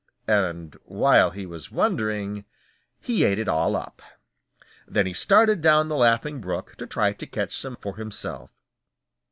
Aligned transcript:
And 0.27 0.75
while 0.85 1.29
he 1.29 1.45
was 1.45 1.71
wondering, 1.71 2.45
he 2.99 3.23
ate 3.23 3.37
it 3.37 3.47
all 3.47 3.75
up. 3.75 4.01
Then 4.87 5.05
he 5.05 5.13
started 5.13 5.61
down 5.61 5.89
the 5.89 5.95
Laughing 5.95 6.41
Brook 6.41 6.73
to 6.79 6.87
try 6.87 7.13
to 7.13 7.27
catch 7.27 7.55
some 7.55 7.75
for 7.75 7.97
himself. 7.97 8.49